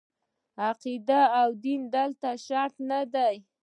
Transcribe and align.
عقیده 0.67 1.21
او 1.41 1.49
دین 1.63 1.81
دلته 1.95 2.29
شرط 2.45 2.75
نه 2.89 3.01
دي. 3.13 3.35